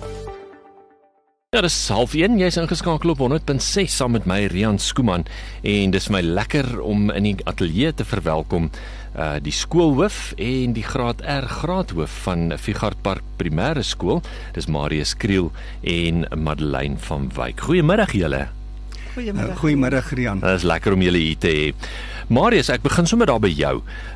Ja, 1.53 1.61
dis 1.61 1.75
half 1.94 2.16
1. 2.17 2.39
Jy's 2.41 2.55
ingeskakel 2.58 3.11
op 3.13 3.20
100.6 3.22 3.91
saam 3.94 4.16
met 4.16 4.23
my 4.25 4.48
Rian 4.49 4.80
Skooman 4.81 5.22
en 5.61 5.91
dis 5.94 6.09
my 6.09 6.23
lekker 6.25 6.80
om 6.81 7.11
in 7.13 7.27
die 7.27 7.45
ateljee 7.45 7.91
te 7.94 8.08
verwelkom 8.09 8.72
uh 9.13 9.36
die 9.38 9.53
skoolhoof 9.53 10.31
en 10.41 10.73
die 10.73 10.86
graad 10.88 11.22
R 11.22 11.45
graadhoof 11.45 12.17
van 12.25 12.58
Figart 12.58 12.97
Park 13.05 13.22
Primêre 13.38 13.86
Skool. 13.86 14.25
Dis 14.58 14.66
Marius 14.66 15.13
Kriel 15.13 15.53
en 15.86 16.25
Madeleine 16.34 16.97
van 16.97 17.30
Wyk. 17.38 17.61
Goeiemiddag 17.70 18.17
julle. 18.17 18.47
Goeiemiddag. 19.13 19.53
Uh, 19.53 19.59
goeiemiddag 19.59 20.09
Rian. 20.17 20.40
Dit 20.41 20.55
is 20.58 20.63
lekker 20.66 20.95
om 20.95 21.02
julle 21.05 21.20
hier 21.22 21.38
te 21.38 21.49
hê. 21.53 21.66
Marius, 22.34 22.72
ek 22.73 22.81
begin 22.81 23.05
sommer 23.05 23.30
daar 23.30 23.41
by 23.44 23.52
jou. 23.53 23.76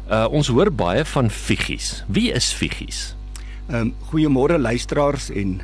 Uh 0.10 0.26
ons 0.34 0.50
hoor 0.50 0.72
baie 0.74 1.04
van 1.06 1.30
figgies. 1.30 2.00
Wie 2.10 2.32
is 2.34 2.50
figgies? 2.50 3.12
Ehm 3.68 3.92
um, 3.92 3.92
goeiemôre 4.10 4.58
luisteraars 4.58 5.30
en 5.30 5.60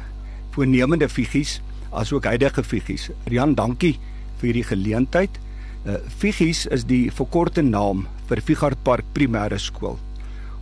voornemende 0.53 1.09
figgies 1.09 1.61
asook 1.89 2.27
huidige 2.29 2.61
figgies. 2.63 3.07
Rian, 3.25 3.55
dankie 3.57 3.95
vir 4.37 4.51
hierdie 4.51 4.67
geleentheid. 4.69 5.39
Uh 5.81 5.97
figgies 6.21 6.67
is 6.69 6.85
die 6.85 7.07
verkorte 7.09 7.63
naam 7.65 8.05
vir 8.29 8.41
Figart 8.41 8.83
Park 8.85 9.07
Primêre 9.17 9.57
Skool. 9.57 9.97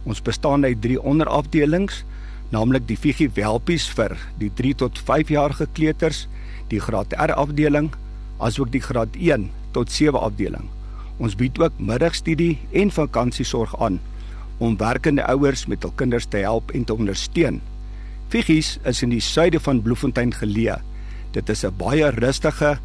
Ons 0.07 0.23
bestaan 0.23 0.63
uit 0.63 0.79
drie 0.81 1.01
onderafdelings, 1.01 2.05
naamlik 2.55 2.87
die 2.87 2.97
Figie 2.97 3.27
Welpies 3.35 3.89
vir 3.99 4.15
die 4.39 4.49
3 4.55 4.73
tot 4.85 5.03
5 5.11 5.29
jarige 5.35 5.67
kleuters, 5.75 6.23
die 6.71 6.79
Graad 6.79 7.13
R 7.19 7.35
afdeling, 7.35 7.91
asook 8.41 8.71
die 8.73 8.81
Graad 8.81 9.15
1 9.15 9.49
tot 9.71 9.91
7 9.91 10.19
afdeling. 10.19 10.67
Ons 11.21 11.37
bied 11.37 11.59
ook 11.61 11.77
middagstudie 11.77 12.57
en 12.73 12.91
vakansiesorg 12.91 13.75
aan 13.79 13.99
om 14.61 14.77
werkende 14.77 15.25
ouers 15.25 15.65
met 15.65 15.83
hul 15.85 15.93
kinders 15.97 16.27
te 16.29 16.41
help 16.45 16.71
en 16.77 16.85
te 16.85 16.93
ondersteun. 16.93 17.61
Figies 18.29 18.77
is 18.87 19.01
in 19.03 19.13
die 19.13 19.21
suide 19.21 19.59
van 19.59 19.81
Bloemfontein 19.81 20.33
geleë. 20.33 20.77
Dit 21.33 21.49
is 21.49 21.63
'n 21.65 21.73
baie 21.77 22.09
rustige 22.09 22.79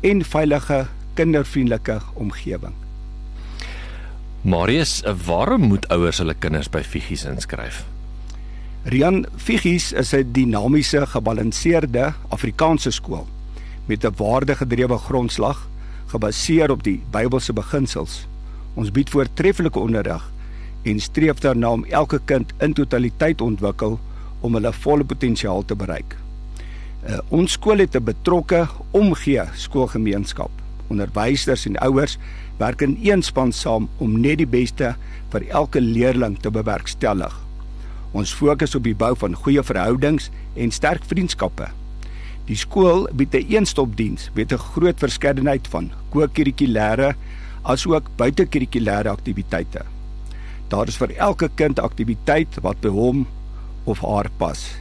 en 0.00 0.24
veilige 0.24 0.86
kindervriendelike 1.14 2.00
omgewing. 2.14 2.74
Marius, 4.42 5.02
waarom 5.26 5.60
moet 5.60 5.88
ouers 5.88 6.18
hulle 6.18 6.34
kinders 6.34 6.68
by 6.68 6.82
Figies 6.82 7.24
inskryf? 7.24 7.84
Rian 8.84 9.26
Figies 9.36 9.92
is 9.92 10.12
'n 10.12 10.32
dinamiese, 10.32 11.06
gebalanseerde 11.06 12.12
Afrikaanse 12.28 12.90
skool 12.90 13.26
met 13.92 14.04
'n 14.04 14.16
waardegedrewe 14.16 14.98
grondslag 14.98 15.68
gebaseer 16.06 16.70
op 16.70 16.82
die 16.82 17.02
Bybelse 17.10 17.52
beginsels. 17.52 18.26
Ons 18.74 18.90
bied 18.90 19.10
voortreffelike 19.10 19.78
onderrig 19.78 20.32
en 20.82 21.00
streef 21.00 21.38
daarna 21.38 21.70
om 21.70 21.84
elke 21.84 22.20
kind 22.24 22.52
in 22.58 22.72
totaliteit 22.72 23.40
ontwikkel 23.40 23.98
om 24.40 24.54
hulle 24.54 24.72
volle 24.72 25.04
potensiaal 25.04 25.64
te 25.64 25.76
bereik. 25.76 26.16
Uh, 27.02 27.18
ons 27.28 27.52
skool 27.52 27.78
het 27.78 27.96
'n 27.96 28.04
betrokke 28.04 28.68
omgee 28.90 29.44
skoolgemeenskap. 29.54 30.50
Onderwysers 30.88 31.66
en 31.66 31.76
ouers 31.76 32.18
werk 32.56 32.80
in 32.80 32.98
een 33.02 33.22
span 33.22 33.52
saam 33.52 33.88
om 33.98 34.20
net 34.20 34.38
die 34.38 34.46
beste 34.46 34.96
vir 35.28 35.48
elke 35.48 35.80
leerling 35.80 36.38
te 36.38 36.50
bewerkstellig. 36.50 37.40
Ons 38.12 38.34
fokus 38.34 38.74
op 38.74 38.84
die 38.84 38.94
bou 38.94 39.16
van 39.16 39.34
goeie 39.34 39.62
verhoudings 39.62 40.30
en 40.54 40.70
sterk 40.70 41.04
vriendskappe. 41.04 41.81
Die 42.48 42.58
skool 42.58 43.06
bied 43.14 43.34
'n 43.34 43.46
eenstopdiens 43.54 44.30
met 44.34 44.52
'n 44.52 44.58
groot 44.58 44.98
verskeidenheid 44.98 45.68
van 45.68 45.90
ko-kurrikulêre 46.10 47.14
asook 47.62 48.10
buitekurrikulêre 48.16 49.08
aktiwiteite. 49.08 49.82
Daar 50.68 50.88
is 50.88 50.96
vir 50.96 51.14
elke 51.16 51.48
kind 51.54 51.78
aktiwiteit 51.78 52.58
wat 52.62 52.80
by 52.80 52.88
hom 52.88 53.26
of 53.84 54.00
haar 54.00 54.30
pas. 54.36 54.74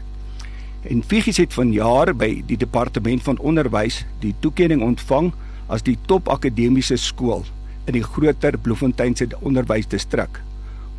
En 0.81 1.03
Figies 1.03 1.37
het 1.37 1.53
vanjaar 1.53 2.15
by 2.15 2.43
die 2.47 2.57
departement 2.57 3.23
van 3.23 3.37
onderwys 3.37 4.05
die 4.19 4.33
toekenning 4.39 4.81
ontvang 4.81 5.31
as 5.67 5.83
die 5.83 5.97
top 6.05 6.29
akademiese 6.29 6.97
skool 6.97 7.45
in 7.85 7.93
die 7.93 8.03
groter 8.03 8.57
Bloemfonteinse 8.57 9.27
onderwysdistrik. 9.39 10.41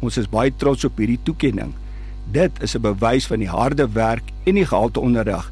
Ons 0.01 0.17
is 0.17 0.29
baie 0.29 0.53
trots 0.57 0.85
op 0.85 0.97
hierdie 0.97 1.21
toekenning. 1.23 1.75
Dit 2.31 2.53
is 2.63 2.77
'n 2.77 2.81
bewys 2.81 3.27
van 3.27 3.39
die 3.39 3.51
harde 3.51 3.89
werk 3.93 4.31
en 4.45 4.55
die 4.55 4.67
gehalte 4.67 5.01
onderrig 5.01 5.52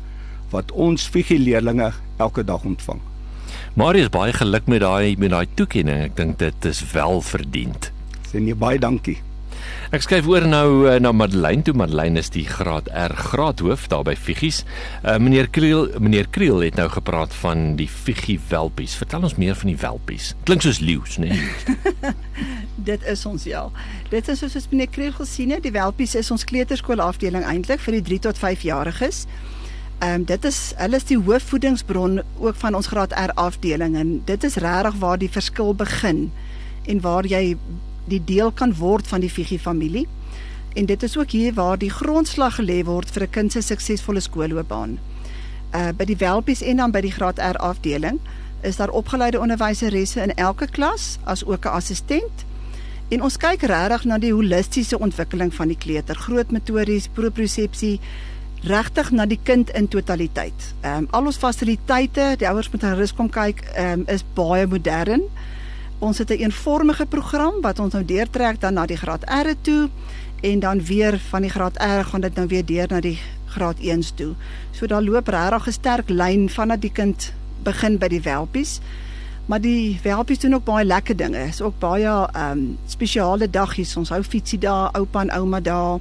wat 0.50 0.72
ons 0.72 1.06
Figie 1.08 1.38
leerdlinge 1.38 1.92
elke 2.18 2.44
dag 2.44 2.64
ontvang. 2.64 3.00
Marius 3.78 4.10
baie 4.10 4.32
geluk 4.34 4.66
met 4.66 4.82
daai 4.82 5.16
met 5.18 5.30
daai 5.30 5.46
toekenning. 5.54 6.06
Ek 6.10 6.16
dink 6.18 6.38
dit 6.42 6.70
is 6.70 6.82
wel 6.92 7.20
verdiend. 7.22 7.90
Sien 8.30 8.48
jy 8.48 8.56
baie 8.58 8.78
dankie. 8.82 9.20
Ek 9.94 10.02
skryf 10.02 10.26
oor 10.30 10.46
nou 10.48 10.86
uh, 10.88 10.96
na 11.02 11.10
Madeleine 11.14 11.62
toe. 11.66 11.74
Madeleine 11.76 12.18
is 12.22 12.30
die 12.34 12.46
graad 12.48 12.88
R 12.94 13.14
graadhoof 13.14 13.88
daar 13.92 14.04
by 14.06 14.14
Figgies. 14.18 14.62
Uh, 15.02 15.18
meneer 15.22 15.50
Kriel, 15.52 15.88
meneer 16.02 16.30
Kriel 16.32 16.62
het 16.64 16.78
nou 16.78 16.88
gepraat 16.90 17.34
van 17.42 17.74
die 17.78 17.88
Figgie 17.90 18.38
welpies. 18.50 18.96
Vertel 18.98 19.26
ons 19.28 19.36
meer 19.38 19.58
van 19.58 19.72
die 19.72 19.78
welpies. 19.78 20.32
Klink 20.48 20.66
soos 20.66 20.80
leeu's, 20.82 21.18
né? 21.22 21.34
Nee? 21.34 22.14
Dit 22.90 23.04
is 23.06 23.26
ons 23.28 23.44
ja. 23.44 23.66
Dit 24.10 24.30
is 24.32 24.42
soos 24.42 24.70
meneer 24.72 24.90
Kriel 24.90 25.14
gesien 25.18 25.54
het, 25.54 25.62
die 25.66 25.74
welpies 25.74 26.16
is 26.18 26.30
ons 26.32 26.46
kleuterskool 26.48 27.02
afdeling 27.04 27.46
eintlik 27.46 27.82
vir 27.84 27.98
die 27.98 28.04
3 28.14 28.22
tot 28.30 28.42
5 28.42 28.66
jariges. 28.70 29.26
Ehm 29.26 29.59
um, 30.02 30.24
dit 30.24 30.44
is 30.44 30.72
hulle 30.76 30.96
is 30.96 31.04
die 31.04 31.18
hoofvoedingsbron 31.18 32.20
ook 32.38 32.56
van 32.56 32.74
ons 32.74 32.86
graad 32.86 33.12
R 33.12 33.32
afdeling 33.34 33.96
en 33.96 34.22
dit 34.24 34.44
is 34.44 34.54
regtig 34.54 34.96
waar 34.98 35.18
die 35.18 35.30
verskil 35.30 35.74
begin 35.74 36.30
en 36.86 37.00
waar 37.00 37.26
jy 37.26 37.56
die 38.10 38.22
deel 38.24 38.50
kan 38.50 38.74
word 38.74 39.06
van 39.06 39.20
die 39.20 39.30
Figie 39.30 39.58
familie. 39.58 40.06
En 40.74 40.86
dit 40.86 41.02
is 41.02 41.16
ook 41.18 41.30
hier 41.30 41.54
waar 41.54 41.78
die 41.78 41.90
grondslag 41.90 42.56
gelê 42.58 42.82
word 42.84 43.10
vir 43.10 43.22
'n 43.22 43.30
kind 43.30 43.52
se 43.52 43.60
suksesvolle 43.60 44.20
skoolloopbaan. 44.20 44.98
Uh 45.74 45.92
by 45.92 46.04
die 46.04 46.16
Welpies 46.16 46.62
en 46.62 46.76
dan 46.76 46.90
by 46.90 47.00
die 47.00 47.12
Graad 47.12 47.38
R 47.38 47.56
afdeling 47.56 48.18
is 48.62 48.76
daar 48.76 48.90
opgeleide 48.90 49.40
onderwyseresse 49.40 50.22
in 50.22 50.34
elke 50.34 50.66
klas 50.66 51.18
as 51.24 51.44
ook 51.44 51.64
'n 51.64 51.68
assistent. 51.68 52.44
En 53.08 53.22
ons 53.22 53.36
kyk 53.36 53.62
regtig 53.62 54.04
na 54.04 54.18
die 54.18 54.32
holistiese 54.32 54.98
ontwikkeling 54.98 55.54
van 55.54 55.68
die 55.68 55.76
kleuter, 55.76 56.14
groot 56.14 56.50
metories, 56.50 57.08
propriosepsie, 57.08 58.00
regtig 58.62 59.10
na 59.10 59.26
die 59.26 59.38
kind 59.42 59.70
in 59.70 59.88
totaliteit. 59.88 60.74
Ehm 60.80 61.04
um, 61.04 61.06
al 61.10 61.30
ons 61.30 61.40
fasiliteite, 61.40 62.34
die 62.38 62.48
ouers 62.48 62.70
moet 62.70 62.84
gerus 62.84 63.14
kom 63.14 63.30
kyk, 63.30 63.64
ehm 63.74 64.00
um, 64.00 64.04
is 64.06 64.24
baie 64.34 64.66
modern. 64.66 65.22
Ons 65.98 66.18
het 66.18 66.30
'n 66.30 66.32
een 66.32 66.38
eenvormige 66.38 67.06
program 67.06 67.60
wat 67.60 67.78
ons 67.78 67.92
nou 67.92 68.04
deurtrek 68.04 68.60
dan 68.60 68.74
na 68.74 68.86
die 68.86 68.96
graad 68.96 69.24
R 69.24 69.54
toe 69.62 69.88
en 70.42 70.58
dan 70.60 70.84
weer 70.84 71.18
van 71.18 71.40
die 71.40 71.50
graad 71.50 71.76
R 71.76 72.04
gaan 72.04 72.20
dit 72.20 72.34
nou 72.34 72.46
weer 72.46 72.64
deur 72.64 72.86
na 72.88 73.00
die 73.00 73.18
graad 73.46 73.76
1s 73.80 74.14
toe. 74.14 74.34
So 74.70 74.86
daar 74.86 75.02
loop 75.02 75.28
regtig 75.28 75.66
'n 75.66 75.72
sterk 75.72 76.08
lyn 76.08 76.48
vanaf 76.48 76.78
die 76.78 76.92
kind 76.92 77.32
begin 77.62 77.98
by 77.98 78.08
die 78.08 78.22
welpies. 78.22 78.80
Maar 79.46 79.60
die 79.60 79.98
welpies 80.02 80.38
doen 80.38 80.54
ook 80.54 80.64
baie 80.64 80.84
lekker 80.84 81.16
dinge. 81.16 81.38
Is 81.38 81.60
ook 81.60 81.78
baie 81.78 82.06
ehm 82.06 82.50
um, 82.50 82.78
spesiale 82.86 83.50
daggies. 83.50 83.96
Ons 83.96 84.08
hou 84.08 84.22
fietsie 84.22 84.58
daar, 84.58 84.90
oupa 84.92 85.20
en 85.20 85.30
ouma 85.30 85.60
daar. 85.60 85.98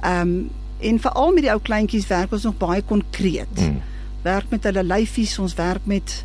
Ehm 0.00 0.20
um, 0.20 0.50
en 0.80 1.00
veral 1.00 1.32
met 1.32 1.46
die 1.46 1.52
ou 1.52 1.60
kleintjies 1.62 2.08
werk 2.10 2.32
ons 2.32 2.46
nog 2.48 2.56
baie 2.60 2.82
konkreet. 2.82 3.60
Mm. 3.60 3.80
Werk 4.22 4.50
met 4.52 4.64
hulle 4.68 4.84
lyfies, 4.84 5.38
ons 5.38 5.54
werk 5.54 5.86
met 5.88 6.24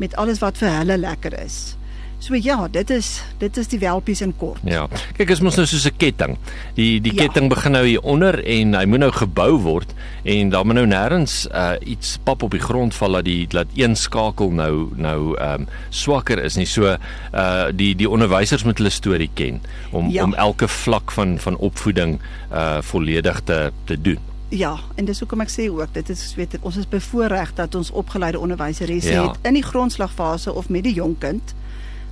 met 0.00 0.16
alles 0.18 0.40
wat 0.42 0.56
vir 0.58 0.72
hulle 0.80 0.96
lekker 0.98 1.34
is. 1.44 1.76
So 2.22 2.36
ja, 2.38 2.68
dit 2.70 2.90
is 2.94 3.16
dit 3.40 3.56
is 3.58 3.66
die 3.66 3.80
welpies 3.82 4.20
in 4.22 4.30
kort. 4.38 4.60
Ja. 4.62 4.84
Kyk, 5.16 5.32
is 5.34 5.40
mos 5.42 5.56
nou 5.58 5.64
soos 5.66 5.88
'n 5.90 5.96
ketting. 5.98 6.36
Die 6.76 7.00
die 7.02 7.10
ja. 7.14 7.24
ketting 7.24 7.48
begin 7.50 7.74
nou 7.74 7.82
hier 7.82 8.02
onder 8.02 8.38
en 8.46 8.74
hy 8.78 8.84
moet 8.86 9.02
nou 9.02 9.10
gebou 9.10 9.58
word 9.58 9.90
en 10.22 10.52
dan 10.54 10.66
moet 10.66 10.78
nou 10.78 10.86
nêrens 10.86 11.48
uh, 11.50 11.74
iets 11.82 12.20
pap 12.22 12.42
op 12.46 12.54
die 12.54 12.62
grond 12.62 12.94
val 12.94 13.18
dat 13.18 13.24
die 13.24 13.48
laat 13.50 13.74
een 13.74 13.96
skakel 13.96 14.54
nou 14.54 14.92
nou 14.94 15.34
ehm 15.34 15.62
um, 15.62 15.68
swakker 15.90 16.38
is 16.38 16.56
nie. 16.56 16.66
So 16.66 16.94
uh 16.94 17.66
die 17.74 17.96
die 17.98 18.08
onderwysers 18.08 18.62
moet 18.62 18.78
hulle 18.78 18.90
storie 18.90 19.30
ken 19.34 19.58
om 19.90 20.10
ja. 20.10 20.22
om 20.22 20.34
elke 20.34 20.68
vlak 20.68 21.10
van 21.10 21.38
van 21.38 21.56
opvoeding 21.56 22.20
uh 22.52 22.78
volledig 22.82 23.40
te 23.40 23.72
te 23.84 23.98
doen. 24.00 24.18
Ja, 24.48 24.78
en 24.94 25.04
dis 25.04 25.18
hoekom 25.18 25.40
ek 25.40 25.50
sê 25.50 25.66
ook 25.72 25.94
dit 25.94 26.08
is 26.08 26.34
weet 26.36 26.54
ons 26.60 26.76
is 26.76 26.88
bevoorreg 26.88 27.54
dat 27.54 27.74
ons 27.74 27.90
opgeleide 27.90 28.38
onderwyseresse 28.38 29.10
ja. 29.10 29.26
het 29.26 29.38
in 29.42 29.54
die 29.58 29.66
grondslagfase 29.66 30.52
of 30.52 30.68
met 30.68 30.84
die 30.84 30.94
jong 30.94 31.18
kind 31.18 31.54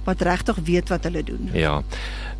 wat 0.04 0.20
regtig 0.20 0.56
weet 0.64 0.88
wat 0.88 1.04
hulle 1.04 1.22
doen. 1.24 1.50
Ja. 1.52 1.82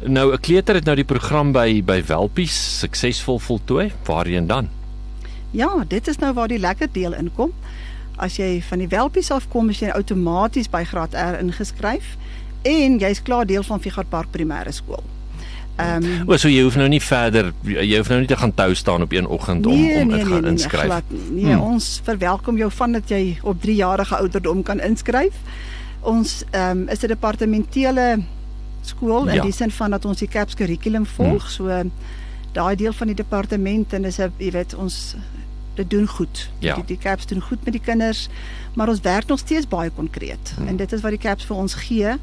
Nou 0.05 0.33
'n 0.33 0.41
kleuter 0.41 0.75
het 0.75 0.85
nou 0.85 0.97
die 0.97 1.05
program 1.05 1.53
by 1.53 1.83
by 1.85 2.03
Welpies 2.07 2.79
suksesvol 2.79 3.39
voltooi. 3.39 3.93
Waarheen 4.05 4.47
dan? 4.47 4.69
Ja, 5.51 5.85
dit 5.89 6.09
is 6.09 6.19
nou 6.19 6.35
waar 6.35 6.49
die 6.49 6.59
lekker 6.59 6.89
deel 6.93 7.15
inkom. 7.15 7.53
As 8.17 8.37
jy 8.37 8.63
van 8.63 8.79
die 8.79 8.89
Welpies 8.89 9.31
afkom, 9.31 9.69
is 9.69 9.79
jy 9.79 9.89
outomaties 9.89 10.69
by 10.71 10.85
Graad 10.85 11.15
R 11.15 11.39
ingeskryf 11.41 12.17
en 12.63 12.99
jy's 12.99 13.23
klaar 13.23 13.47
deel 13.47 13.63
van 13.63 13.81
Figart 13.81 14.09
Park 14.09 14.29
Primêre 14.31 14.73
Skool. 14.73 15.03
Ehm 15.81 16.05
um, 16.05 16.29
O, 16.29 16.37
so 16.37 16.49
jy 16.49 16.63
hoef 16.67 16.77
nou 16.77 16.89
nie 16.93 17.01
verder 17.01 17.53
jy 17.65 17.97
hoef 17.97 18.11
nou 18.13 18.21
nie 18.21 18.29
te 18.29 18.37
gaan 18.37 18.53
tou 18.55 18.75
staan 18.77 19.03
op 19.07 19.13
een 19.13 19.27
oggend 19.27 19.67
om 19.67 19.81
nee, 19.81 20.03
om 20.03 20.13
nee, 20.13 20.19
te 20.19 20.27
gaan 20.29 20.43
nee, 20.43 20.51
inskryf. 20.51 20.93
Nee, 21.09 21.21
nee, 21.21 21.45
nee 21.45 21.55
hmm. 21.55 21.77
ons 21.77 22.01
verwelkom 22.05 22.61
jou 22.61 22.71
van 22.77 22.99
dat 22.99 23.09
jy 23.09 23.39
op 23.43 23.63
3 23.63 23.75
jarige 23.75 24.17
ouderdom 24.17 24.63
kan 24.63 24.81
inskryf. 24.81 25.37
Ons 26.01 26.45
ehm 26.51 26.79
um, 26.79 26.89
is 26.89 27.03
'n 27.03 27.07
departementele 27.07 28.23
skool 28.81 29.27
ja. 29.27 29.33
in 29.33 29.43
die 29.43 29.53
sin 29.53 29.71
van 29.71 29.91
dat 29.91 30.05
ons 30.05 30.19
die 30.19 30.29
CAPS 30.29 30.55
kurrikulum 30.55 31.07
volg. 31.07 31.43
Hmm. 31.43 31.51
So 31.51 31.91
daai 32.53 32.77
deel 32.77 32.93
van 32.93 33.07
die 33.07 33.17
departement 33.17 33.93
en 33.93 34.03
dis 34.03 34.19
'n 34.19 34.33
jy 34.37 34.51
weet 34.51 34.75
ons 34.75 35.17
dit 35.75 35.91
doen 35.91 36.07
goed. 36.07 36.51
Ja. 36.59 36.75
Die 36.75 36.85
die 36.85 36.99
CAPS 36.99 37.27
doen 37.27 37.41
goed 37.41 37.65
met 37.65 37.73
die 37.73 37.83
kinders, 37.83 38.29
maar 38.75 38.89
ons 38.89 39.01
werk 39.01 39.27
nog 39.27 39.39
steeds 39.39 39.69
baie 39.69 39.91
konkreet. 39.91 40.53
Hmm. 40.57 40.67
En 40.67 40.77
dit 40.77 40.93
is 40.93 41.01
wat 41.01 41.11
die 41.11 41.21
CAPS 41.21 41.45
vir 41.45 41.57
ons 41.57 41.75
gee. 41.75 42.17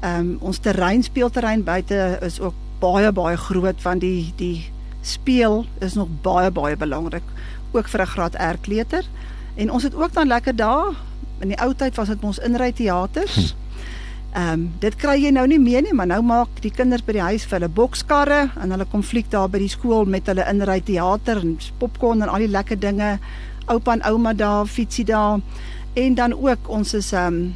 Ehm 0.00 0.18
um, 0.18 0.36
ons 0.40 0.58
terrein 0.58 1.02
speelterrein 1.02 1.64
buite 1.64 2.18
is 2.22 2.40
ook 2.40 2.54
baie 2.78 3.12
baie 3.12 3.36
groot 3.36 3.82
want 3.82 4.00
die 4.00 4.32
die 4.36 4.70
speel 5.02 5.66
is 5.78 5.94
nog 5.94 6.08
baie 6.22 6.50
baie 6.50 6.76
belangrik 6.76 7.22
ook 7.72 7.88
vir 7.88 8.00
'n 8.00 8.06
graad 8.06 8.34
R 8.34 8.58
kleuter. 8.60 9.04
En 9.54 9.70
ons 9.70 9.82
het 9.82 9.94
ook 9.94 10.12
dan 10.12 10.26
lekker 10.26 10.56
dae. 10.56 10.92
In 11.42 11.50
die 11.50 11.58
ou 11.62 11.72
tyd 11.74 11.98
was 11.98 12.08
dit 12.12 12.24
ons 12.24 12.38
inry 12.46 12.70
teaters. 12.72 13.34
Hm. 13.34 13.60
Ehm 14.32 14.52
um, 14.52 14.60
dit 14.80 14.94
kry 14.96 15.18
jy 15.20 15.30
nou 15.34 15.44
nie 15.46 15.58
meer 15.60 15.82
nie, 15.84 15.92
maar 15.92 16.08
nou 16.08 16.22
maak 16.24 16.60
die 16.64 16.70
kinders 16.72 17.02
by 17.04 17.12
die 17.18 17.24
huis 17.26 17.42
vir 17.44 17.58
hulle 17.58 17.68
bokskarre 17.68 18.38
en 18.62 18.70
hulle 18.72 18.86
konflik 18.88 19.26
daar 19.30 19.50
by 19.52 19.60
die 19.60 19.68
skool 19.68 20.06
met 20.08 20.30
hulle 20.30 20.46
inry 20.48 20.78
teater 20.80 21.42
en 21.42 21.58
popcorn 21.82 22.24
en 22.24 22.32
al 22.32 22.46
die 22.46 22.48
lekker 22.48 22.80
dinge. 22.80 23.18
Oupa 23.66 23.98
en 23.98 24.04
ouma 24.08 24.32
daar, 24.32 24.64
fietsie 24.66 25.04
daar. 25.04 25.42
En 26.00 26.14
dan 26.16 26.32
ook 26.32 26.70
ons 26.72 26.94
is 26.96 27.12
ehm 27.12 27.34
um, 27.34 27.52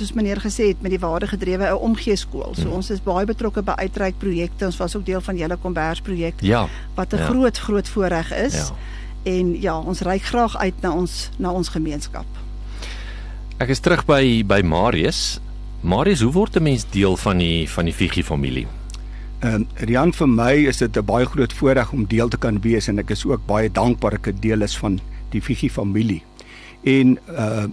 soos 0.00 0.14
meneer 0.16 0.40
gesê 0.40 0.70
het 0.70 0.80
met 0.82 0.94
die 0.94 1.00
waardegedrewe 1.02 1.68
'n 1.68 1.84
omgee 1.90 2.16
skool. 2.16 2.54
So 2.54 2.62
hmm. 2.62 2.72
ons 2.72 2.90
is 2.90 3.02
baie 3.02 3.26
betrokke 3.26 3.62
by 3.62 3.72
uitreik 3.76 4.18
projekte. 4.18 4.64
Ons 4.64 4.76
was 4.76 4.96
ook 4.96 5.04
deel 5.06 5.20
van 5.20 5.36
julle 5.36 5.56
kombers 5.56 6.00
projek. 6.00 6.40
Ja. 6.40 6.68
Wat 6.94 7.12
'n 7.12 7.16
ja. 7.16 7.24
groot 7.24 7.58
groot 7.58 7.88
voorreg 7.88 8.32
is. 8.34 8.54
Ja. 8.54 8.74
En 9.22 9.60
ja, 9.60 9.78
ons 9.78 10.00
reik 10.00 10.22
graag 10.22 10.56
uit 10.56 10.80
na 10.80 10.92
ons 10.92 11.30
na 11.36 11.52
ons 11.52 11.68
gemeenskap. 11.68 12.26
Ek 13.62 13.70
is 13.70 13.78
terug 13.78 14.00
by 14.08 14.42
by 14.42 14.58
Marius. 14.66 15.38
Marius, 15.86 16.22
hoe 16.24 16.32
word 16.34 16.56
'n 16.58 16.62
mens 16.66 16.82
deel 16.90 17.14
van 17.16 17.38
die 17.38 17.68
van 17.70 17.84
die 17.84 17.94
Figie 17.94 18.24
familie? 18.24 18.66
En 19.38 19.68
Rian 19.76 20.12
vir 20.12 20.26
my 20.26 20.66
is 20.66 20.78
dit 20.78 20.96
'n 20.96 21.04
baie 21.04 21.24
groot 21.24 21.52
voorreg 21.52 21.92
om 21.92 22.04
deel 22.04 22.28
te 22.28 22.36
kan 22.36 22.58
wees 22.60 22.88
en 22.88 22.98
ek 22.98 23.10
is 23.10 23.24
ook 23.24 23.46
baie 23.46 23.70
dankbaar 23.70 24.14
ek 24.14 24.26
'n 24.26 24.40
deel 24.40 24.62
is 24.62 24.76
van 24.76 24.98
die 25.30 25.40
Figie 25.40 25.70
familie. 25.70 26.22
En 26.82 27.18
uh 27.28 27.66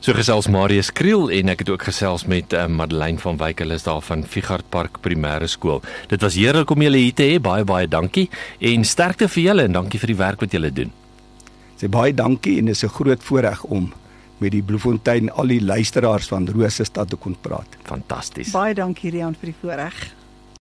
So 0.00 0.14
gesels 0.14 0.46
Marius 0.52 0.92
Kriel 0.92 1.30
en 1.32 1.48
ek 1.50 1.64
het 1.64 1.70
ook 1.72 1.86
gesels 1.88 2.26
met 2.30 2.52
uh, 2.54 2.66
Madeleine 2.68 3.18
van 3.18 3.38
Wyk 3.40 3.62
hulle 3.64 3.78
is 3.78 3.86
daar 3.86 4.02
van 4.04 4.24
Figart 4.28 4.68
Park 4.70 5.00
Primêre 5.02 5.48
Skool. 5.48 5.80
Dit 6.08 6.22
was 6.22 6.36
heerlik 6.36 6.70
om 6.70 6.84
julle 6.84 7.00
hier 7.00 7.16
te 7.16 7.26
hê. 7.26 7.40
Baie 7.42 7.64
baie 7.66 7.88
dankie 7.88 8.28
en 8.60 8.84
sterkte 8.84 9.28
vir 9.32 9.42
julle 9.48 9.66
en 9.66 9.78
dankie 9.80 10.00
vir 10.02 10.12
die 10.12 10.18
werk 10.20 10.44
wat 10.44 10.52
julle 10.52 10.70
doen. 10.70 10.92
Sê 11.80 11.88
baie 11.92 12.14
dankie 12.14 12.58
en 12.60 12.70
dit 12.70 12.76
is 12.76 12.84
'n 12.84 12.92
groot 12.92 13.22
voorreg 13.22 13.64
om 13.64 13.92
met 14.38 14.52
die 14.52 14.62
Bloemfontein 14.62 15.30
al 15.32 15.52
die 15.52 15.62
luisteraars 15.64 16.28
van 16.28 16.48
Rosestad 16.48 17.10
te 17.10 17.16
kon 17.16 17.36
praat. 17.40 17.78
Fantasties. 17.88 18.52
Baie 18.54 18.74
dankie 18.74 19.10
Rian 19.10 19.36
vir 19.40 19.52
die 19.52 19.58
voorreg. 19.60 20.00